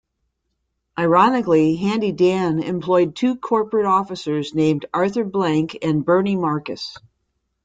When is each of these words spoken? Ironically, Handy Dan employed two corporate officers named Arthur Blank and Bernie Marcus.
Ironically, 0.97 1.75
Handy 1.75 2.11
Dan 2.11 2.63
employed 2.63 3.15
two 3.15 3.35
corporate 3.35 3.85
officers 3.85 4.51
named 4.55 4.87
Arthur 4.91 5.23
Blank 5.23 5.77
and 5.83 6.03
Bernie 6.03 6.37
Marcus. 6.37 6.97